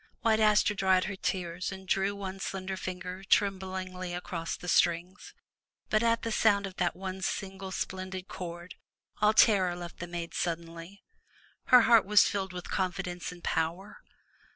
[0.21, 5.35] White Aster dried her tears and drew one slender finger trem blingly across the strings.
[5.91, 8.73] But at the sound of that one single splendid chord,
[9.21, 11.03] all terror left the maiden suddenly,—
[11.65, 13.99] her heart was filled with confidence and power.